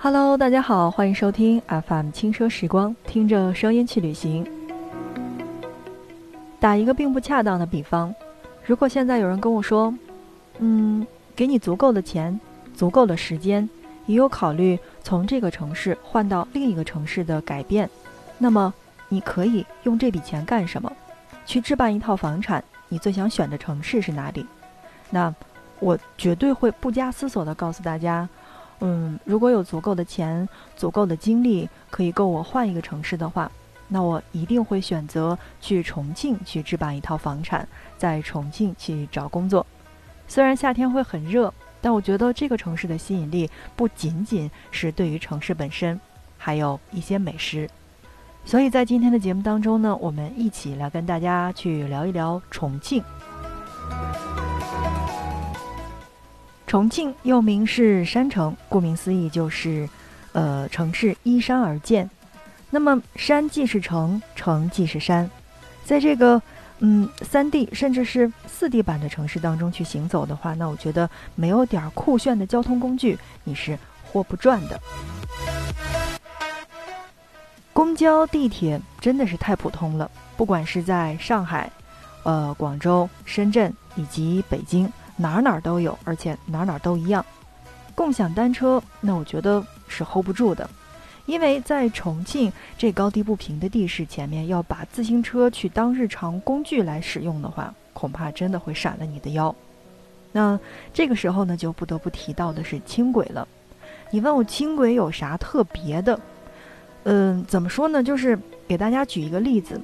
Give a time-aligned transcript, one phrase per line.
[0.00, 4.48] Hello，大家好，欢迎收听 FM 轻奢时光，听着声音去旅行。
[6.60, 8.14] 打一个并不恰当的比方，
[8.64, 9.92] 如果现在有人跟我说，
[10.60, 12.38] 嗯，给你足够的钱、
[12.76, 13.68] 足够的时间，
[14.06, 17.90] 也有考虑从这个城市换到另一个城市的改变，
[18.38, 18.72] 那么
[19.08, 20.92] 你可以用这笔钱干什么？
[21.44, 24.46] 去置办一套房产，你最想选的城市是哪里？
[25.10, 25.34] 那
[25.80, 28.28] 我绝对会不加思索地告诉大家，
[28.80, 33.50] 嗯，如果有足够的钱、足够的精力，可以够我换一个城市的话，
[33.88, 39.66] 那我一定会选择去重庆去置办一套房产，在重庆去找工作。
[40.28, 45.98] 虽然夏天会很热，但我觉得这个城市的吸引力不仅仅是对于城市本身，
[46.36, 47.68] 还有一些美食。
[48.44, 53.02] 所以在今天的节目当中呢，我们一起来跟大家去聊一聊重庆。
[56.68, 59.88] 重庆又名是山城，顾名思义就是，
[60.32, 62.08] 呃，城市依山而建。
[62.68, 65.28] 那么山既是城，城既是山，
[65.82, 66.40] 在这个
[66.80, 74.78] 嗯三 D 甚至是四 D 版的城市当中去行走的话，那我觉得没有点酷炫的交通工具，你是活不转的。
[77.72, 81.72] 公交、地铁真的是太普通了，不管是在上海、
[82.24, 87.22] 呃广州、深圳以及北京，哪哪都有，而且哪哪都一样。
[87.94, 90.70] 共享单车，那我觉得是 hold 不住的，
[91.26, 99.54] 因为在重庆这高低不平的地势前面，要把自行车去当日常工具来使用的话，恐怕真的会闪了你的腰。
[100.30, 100.58] 那
[100.94, 103.48] 这个时候呢，就不得不提到的是轻轨了。
[104.10, 106.18] 你问我轻轨有啥特别的？
[107.04, 108.02] 嗯，怎么说呢？
[108.02, 108.38] 就是
[108.68, 109.80] 给大家举一个例子，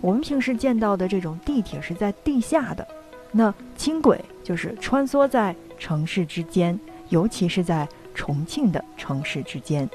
[0.00, 2.86] 我们平时见到的这种地铁是在地下的，
[3.32, 6.78] 那轻轨就是穿梭在城市之间，
[7.08, 9.90] 尤其是在重庆的城市之间。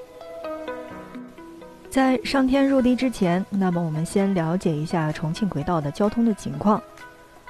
[1.90, 6.84] 在上天入地之前，那么我们先了解一下重庆轨道的交通的情况。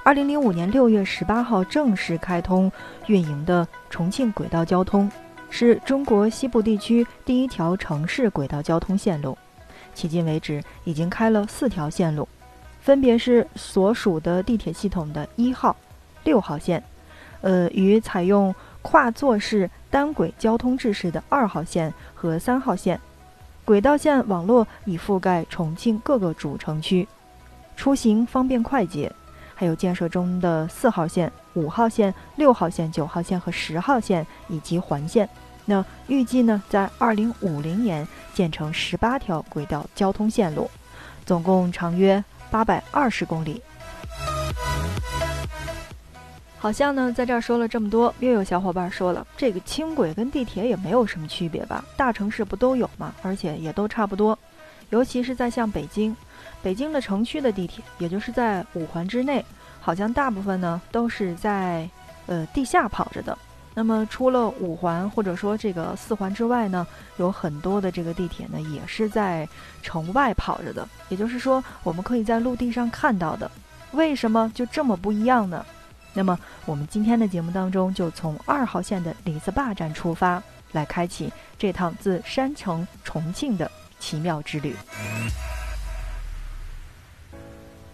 [0.04, 2.70] 二零零五年六月十八号正式开通
[3.08, 5.10] 运营的重庆轨道交通。
[5.50, 9.36] 是中国西部地区第一条城市轨道交通线路，
[9.94, 12.26] 迄今为止已经开了四条线路，
[12.80, 15.76] 分别是所属的地铁系统的一号、
[16.24, 16.82] 六号线，
[17.42, 22.98] 呃，与采用跨座式单轨交通制式的二号线和三号线。
[23.64, 27.06] 轨道线网络已覆盖重庆各个主城区，
[27.76, 29.12] 出行方便快捷。
[29.54, 35.28] 还有建设中的四号线、五号线、六号线、九号线和十号线以及环线。
[35.64, 40.68] 那预计呢，在二零五零年建成十八条轨道交通线路，
[41.24, 43.62] 总共长约八百二十公里。
[46.62, 51.84] 好像呢，在这儿说了这么多，又有小伙伴说了，这个轻轨跟地铁也没有什么区别吧？
[51.96, 53.12] 大城市不都有吗？
[53.20, 54.38] 而且也都差不多。
[54.90, 56.14] 尤其是在像北京，
[56.62, 59.44] 北京的城区的地铁，也就是在五环之内，
[59.80, 61.90] 好像大部分呢都是在
[62.26, 63.36] 呃地下跑着的。
[63.74, 66.86] 那么，除了五环或者说这个四环之外呢，
[67.16, 69.48] 有很多的这个地铁呢，也是在
[69.82, 70.88] 城外跑着的。
[71.08, 73.50] 也就是说，我们可以在陆地上看到的。
[73.90, 75.66] 为什么就这么不一样呢？
[76.14, 80.42] 那么，我们今天的节目当中，就从二号线的李子坝站出发，
[80.72, 84.74] 来开启这趟自山城重庆的奇妙之旅。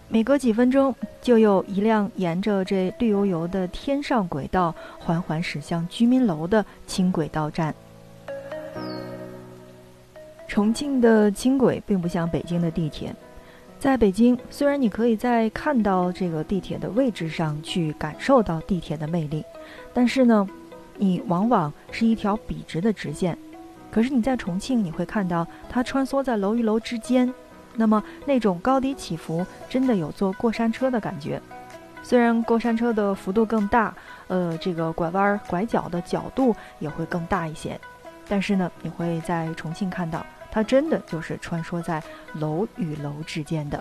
[0.08, 7.74] 每隔几分钟，就有一辆沿着这绿油油的天上轨道缓缓驶向居民楼的轻轨到站。
[10.48, 13.14] 重庆的轻轨并不像北京的地铁，
[13.78, 19.44] 在北京，虽然你可以在看到这个地铁的位置上去感受到地铁的魅力，
[19.94, 20.46] 但是呢，
[20.96, 23.38] 你往往是一条笔直的直线。
[23.90, 27.32] 可是你在重庆，你会看到它穿梭在楼与楼之间。
[27.76, 31.40] 那么那种高低起伏，真的有坐过山车的感觉。
[32.02, 33.94] 虽然过山车的幅度更大，
[34.26, 37.80] 呃，这个拐弯拐角的角度也会更大一些，
[38.28, 40.26] 但是呢，你会在重庆看到，
[40.58, 42.02] 它真的就是穿梭在
[42.32, 43.80] 楼与楼之间的。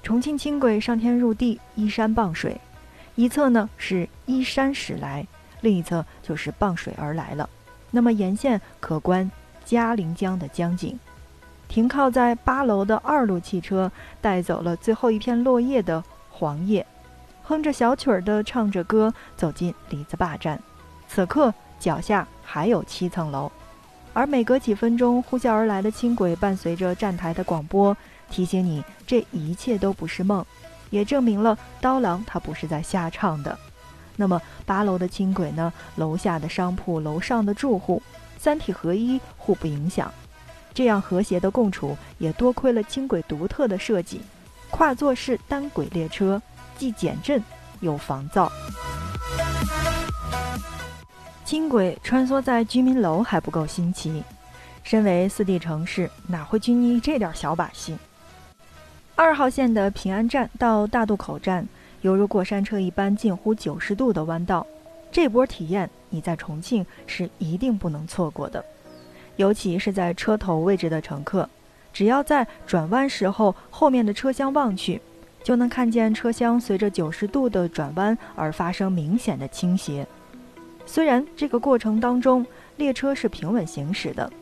[0.00, 2.60] 重庆轻轨上天入地，依山傍水，
[3.16, 5.26] 一侧呢是依山驶来，
[5.62, 7.50] 另一侧就是傍水而来了。
[7.90, 9.28] 那么沿线可观
[9.64, 10.96] 嘉陵江的江景。
[11.66, 13.90] 停靠在八楼的二路汽车
[14.20, 16.86] 带走了最后一片落叶的黄叶，
[17.42, 20.62] 哼着小曲儿的唱着歌走进李子坝站。
[21.08, 23.50] 此刻脚下还有七层楼，
[24.16, 27.94] 而每隔几分钟呼啸而来的轻轨伴随着站台的广播，
[28.30, 30.42] 提醒你这一切都不是梦，
[30.88, 33.58] 也证明了刀郎他不是在瞎唱的。
[34.16, 35.70] 那么八楼的轻轨呢？
[35.96, 38.02] 楼下的商铺，楼上的住户。
[38.38, 40.10] 三体合一，互不影响。
[40.72, 44.22] 这样和谐的共处，也多亏了轻轨独特的设计——
[44.72, 46.40] 跨座式单轨列车，
[46.78, 47.42] 既减震
[47.80, 48.50] 又防噪。
[51.46, 54.20] 轻轨穿梭在居民楼还不够新奇，
[54.82, 57.96] 身为四 D 城市，哪会拘泥这点小把戏？
[59.14, 61.64] 二号线的平安站到大渡口站，
[62.00, 64.66] 犹如过山车一般近乎九十度的弯道，
[65.12, 68.64] 这波体验你在重庆是一定不能错过的。
[69.36, 71.48] 尤其是在车头位置的乘客，
[71.92, 75.00] 只要在转弯时候后面的车厢望去，
[75.44, 80.04] 就能看见车厢随着九十度的转弯而发生明显的倾斜。
[80.86, 82.46] 虽然这个过程当中
[82.76, 84.32] 列车是平稳行驶的，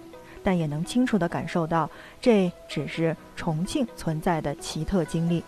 [0.43, 5.43] 但也能清楚地感受到这只是重庆存在的奇特经历。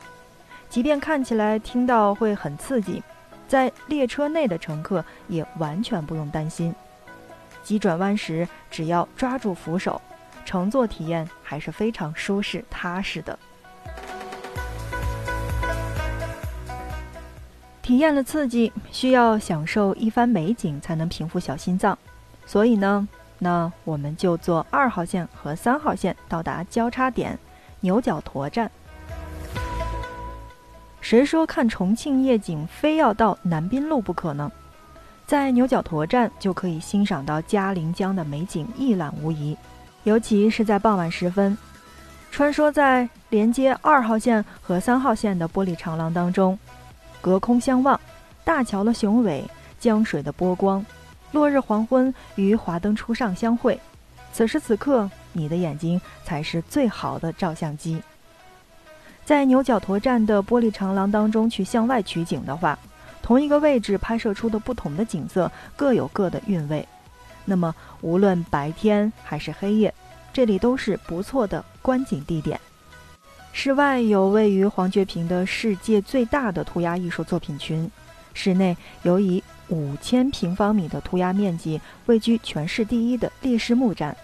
[0.69, 3.03] 即便看起来听到会很刺激，
[3.47, 6.75] 在列车内的乘客也完全不用担心。
[7.63, 10.01] 急转弯时，只要抓住扶手，
[10.45, 13.39] 乘坐体验还是非常舒适踏实的。
[17.87, 21.97] 体验了刺激，需要享受一番美景才能平复小心脏，
[22.45, 23.07] 所以呢，
[23.39, 27.39] 那我们就坐二号线和三号线到达交叉点
[27.79, 28.69] 牛角沱站。
[31.01, 34.51] 谁说看重庆夜景非要到南滨路不可呢？
[35.25, 39.57] 在牛角沱站就可以欣赏到嘉陵江的美景一览无遗，
[40.03, 41.57] 尤其是在傍晚时分，
[42.33, 46.59] 穿梭在连接二号线和三号线的玻璃长廊当中，
[47.27, 48.01] 隔空相望，
[48.45, 49.45] 大桥的雄伟，
[49.81, 50.87] 江水的波光，
[51.33, 53.77] 落日黄昏与华灯初上相会，
[54.33, 58.01] 此时此刻，你的眼睛才是最好的照相机。
[59.25, 62.79] 在牛角沱站的玻璃长廊当中去向外取景的话。
[63.23, 66.87] 同一个位置拍摄出的不同的景色各有各的韵味，
[67.45, 69.93] 那么无论白天还是黑夜，
[70.33, 72.61] 这里都是不错的观景地点。
[73.59, 77.91] 室外有位于黄觉坪的世界最大的涂鸦艺术作品群，
[78.35, 84.15] 室内有以五千平方米的涂鸦面积位居全市第一的烈士墓站。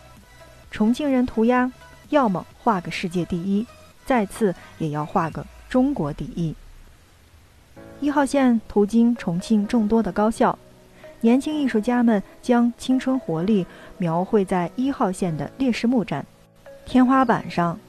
[0.70, 1.72] 重庆人涂鸦，
[2.10, 3.66] 要么画个世界第一，
[4.04, 6.54] 再次也要画个中国第一。
[8.00, 10.56] 一号线途经重庆众多的高校，
[11.22, 16.26] 年轻艺术家们将青春活力描绘在一号线的烈士墓站
[16.84, 17.80] 天花板上，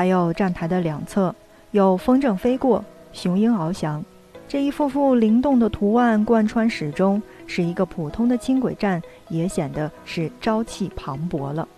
[0.00, 1.34] 还有站台的两侧
[1.72, 2.82] 有风筝飞过、
[3.12, 4.02] 雄鹰翱翔，
[4.48, 8.98] 这一幅幅灵动的图案贯穿始终，使一个普通的轻轨站
[9.28, 11.68] 也显得是朝气磅礴了。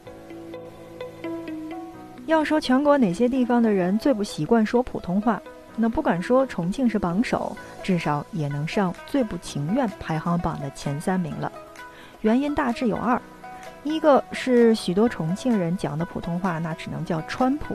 [2.27, 5.43] 要说全国哪些地方的人最不习惯说普通话？
[5.75, 11.51] 那不敢说重庆是榜首，至少也能上最不情愿排行榜的前三名了。
[12.21, 13.21] 原因大致有二：
[13.83, 17.75] 一个是许多重庆人讲的普通话那只能叫川普；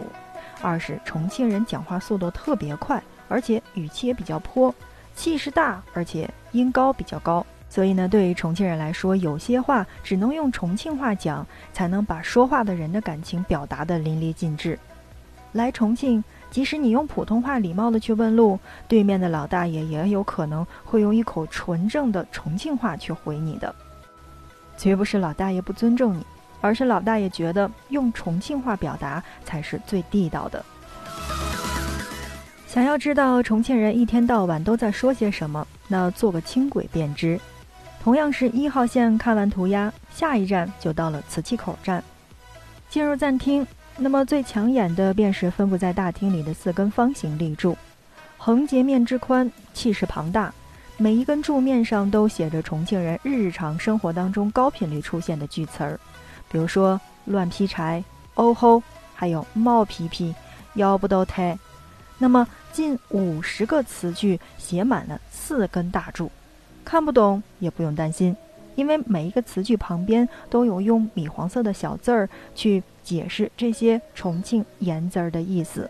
[0.62, 4.74] 二是重庆人讲话速度特别快，而且语气也比较泼，
[5.16, 7.46] 气势大，而且音高比较高。
[7.70, 14.78] 所以呢，对于重庆人来说，有些话只能用重庆话讲，才能把说话的人的感情表达得淋漓尽致。
[15.52, 16.24] 来重庆。
[16.50, 23.76] 即使你用普通话礼貌的去问路，对面的老大爷也有可能会用一口纯正的重庆话去回你的。
[24.78, 26.26] 绝不是老大爷不尊重你，
[26.62, 30.64] 而是老大爷觉得用重庆话表达才是最地道的。
[32.68, 37.40] 想要知道重庆人一天到晚都在说些什么，那坐个轻轨便知。
[38.04, 42.04] 同样是一号线，看完涂鸦，下一站就到了磁器口站，
[42.90, 43.66] 进入站厅。
[43.98, 47.76] 那么最抢眼的便是分布在大厅里的四根方形立柱，
[48.38, 50.54] 横截面之宽，气势庞大。
[50.98, 56.00] 每一根柱面上都写着重庆人日常生活当中高频率出现的句词儿，
[56.50, 58.04] 比如说“乱劈柴
[58.36, 58.82] ”“哦吼”，
[59.16, 60.34] 还有“冒皮皮
[60.76, 61.58] ”“腰不都抬”。
[62.20, 66.32] 那么近五十个词句写满了四根大柱，
[66.84, 68.36] 看不懂也不用担心，
[68.76, 72.84] 因为每一个词句旁边都有用米黄色的小字儿去。
[73.08, 75.90] 解释这些重庆言字儿的意思。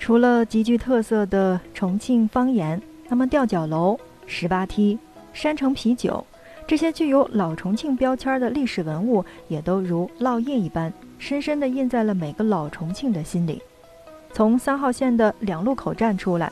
[0.00, 3.96] 除了极具特色的重庆方言，那么吊脚楼、
[4.26, 4.98] 十八梯、
[5.32, 6.26] 山城啤酒
[6.66, 13.62] 这些具有老重庆标签的历史文物，也都如烙印一般，深深地印在了每个老重庆的心里。
[14.32, 16.50] 从三号线的两路口站出来，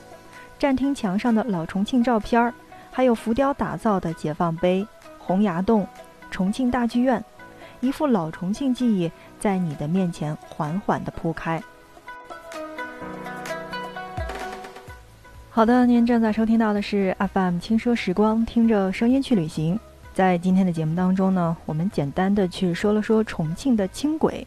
[0.57, 2.55] 站厅墙上的老重庆照片儿，
[2.93, 4.87] 还有浮雕打造的解放碑、
[5.19, 5.85] 洪崖洞、
[6.31, 7.23] 重庆大剧院。
[7.81, 11.61] 一副老重庆记忆在你的面前缓缓地铺开。
[15.51, 19.79] 好的，您正在收听到的是 FM 轻奢时光，听着声音去旅行。
[20.15, 24.47] 在今天的节目当中呢，我们简单的去说了说重庆的轻轨。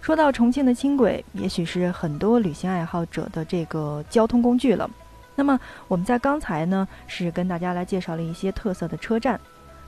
[0.00, 4.88] 说到重庆的轻轨，也许是很多旅行爱好者的这个交通工具了。
[5.34, 9.40] 那么我们在刚才呢，是跟大家来介绍了一些特色的车站，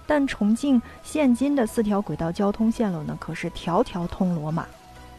[0.04, 4.66] 但重庆现今的四条轨道交通线路呢，可是条条通罗马。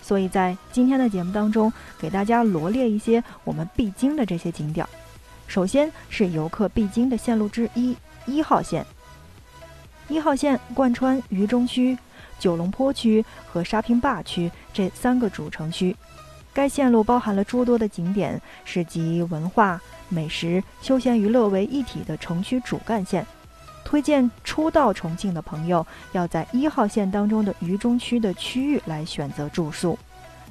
[0.01, 4.85] 所以在今天的节目当中，给大家罗列一些我们必经的这些景点。
[5.47, 7.95] 首先是游客必经的线路之一——
[8.27, 8.85] 一号线。
[10.07, 11.97] 一号线贯穿渝中区、
[12.37, 15.95] 九龙坡区和沙坪坝区这三个主城区。
[16.53, 23.25] 该线路包含了诸多的景点，是集文化、美食、休闲娱乐为一体的城区主干线。
[23.83, 29.97] 推荐初到重庆的朋友要在一号线当中的渝中区的区域来选择住宿。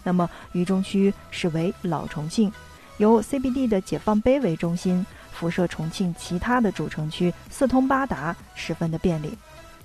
[0.02, 2.52] 那么，渝中区是为老重庆。
[2.98, 5.04] 由 CBD 的解放碑为中心，
[5.34, 9.36] 辐射重庆其他的主城区，四通八达，十分的便利。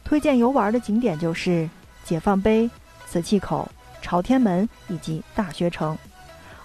[0.03, 1.67] 推荐游玩的景点就是
[2.03, 2.69] 解放碑、
[3.07, 3.69] 磁器口、
[4.01, 5.97] 朝天门以及大学城。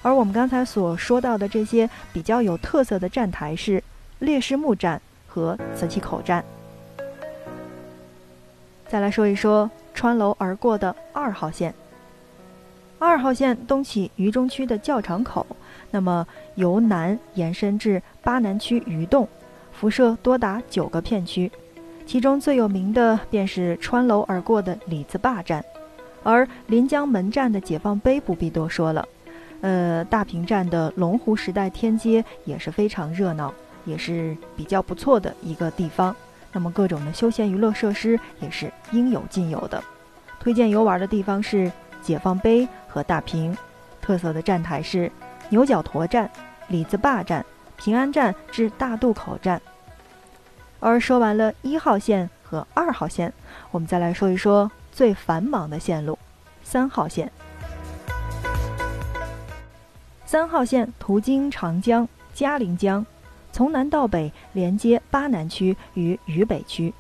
[0.03, 3.83] 而我们刚才所说到的这些比较有特色的站台是
[4.19, 6.45] 烈士墓站和磁器口站。
[8.87, 11.75] 再来说一说穿楼而过的二号线。
[13.05, 15.47] 二号线东起渝中区的教场口。
[15.91, 19.29] 那么由南延伸至巴南区鱼洞，
[19.73, 21.51] 辐射多达九个片区，
[22.05, 25.65] 其中最有名的便是穿楼而过的李子坝站，
[26.23, 29.07] 而临江门站的解放碑不必多说了，
[29.61, 36.15] 呃，大坪站的龙湖时代天街也是非常热闹，也是比较不错的一个地方。
[36.53, 39.83] 那么各种的休闲娱乐设施也是应有尽有的。
[40.41, 41.71] 推荐游玩的地方是
[42.05, 43.57] 解放碑和大坪，
[44.01, 45.11] 特色的站台是。
[45.51, 46.29] 牛角沱站、
[46.69, 47.45] 李子坝站、
[47.77, 49.61] 平安站至大渡口站。
[50.81, 53.31] 而说完了一号线和二号线，
[53.71, 56.19] 我们再来说一说最繁忙的线路——
[56.65, 57.31] 三号线。
[60.25, 63.05] 三号线途经长江、嘉陵江，
[63.53, 66.93] 从南到北连接巴南区与渝北区，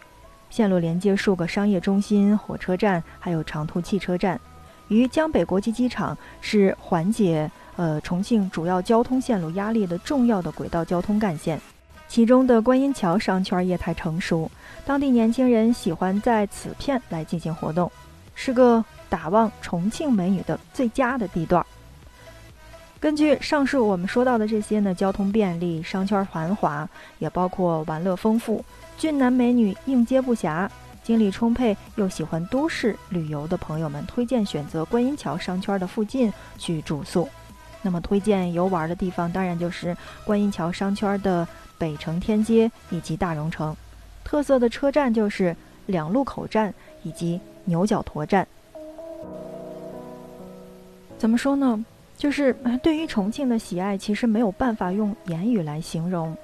[0.51, 4.39] 线路连接数个商业中心、火车站，还有长途汽车站。
[4.89, 7.51] 与江北国际机场是缓解。
[7.77, 11.61] 呃，重庆主要交通线路压力的重要的轨道交通干线，
[12.07, 14.49] 其中的观音桥商圈业态成熟，
[14.87, 17.91] 当地年轻人喜欢在此片来进行活动，
[18.37, 21.67] 是个打望重庆美女的最佳的地段。
[23.01, 26.89] 根据上述我们说到的这些呢，交通便利，商圈繁华，
[27.19, 28.65] 也包括玩乐丰富，
[28.97, 30.69] 俊男美女应接不暇，
[31.05, 37.29] 精力充沛又喜欢都市旅游的朋友们，推荐选择观音桥商圈的附近去住宿。
[37.83, 39.95] 那么推荐游玩的地方，当然就是
[40.25, 41.47] 观音桥商圈的
[41.77, 43.77] 北城天街以及大融城。
[44.25, 48.49] 特色的车站就是两路口站以及牛角沱站。
[51.19, 51.85] 怎么说呢？
[52.17, 56.35] 就是对于重庆的喜爱，其实没有办法用言语来形容。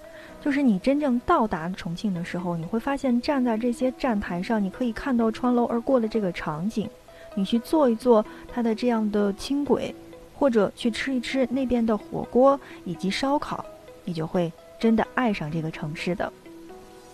[0.40, 6.88] 就是你真正到达重庆的时候，你会发现站在这些站台上，你可以看到穿楼而过的这个场景。
[7.34, 9.94] 你去坐一坐它的这样的轻轨。
[10.40, 13.62] 或者去吃一吃那边的火锅以及烧烤，
[14.06, 16.32] 你就会真的爱上这个城市的。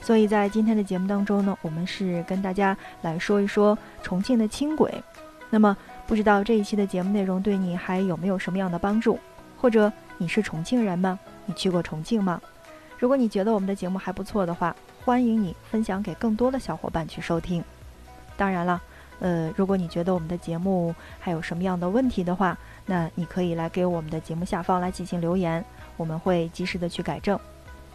[0.00, 4.94] 所以在今天的节目当中呢，我们是跟大家来说一说重庆的轻轨。
[5.50, 9.18] 那么，不知道这一期的节目内容对你还有没有什么样的帮助？
[9.56, 11.18] 或者你是重庆人吗？
[11.46, 12.40] 你去过重庆吗？
[12.98, 14.74] 如果你觉得我们的节目还不错的话，
[15.04, 17.62] 欢迎你分享给更多的小伙伴去收听。
[18.36, 18.80] 当然了。
[19.18, 25.64] 呃，如果你觉得我们的节目还有什么样的问题的话，那你可以来给我们的节目下方来进行留言，
[25.96, 27.40] 我们会及时的去改正。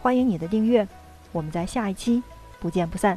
[0.00, 0.84] 欢迎你的订阅，
[1.30, 2.20] 我们在下一期
[2.58, 3.16] 不见不散。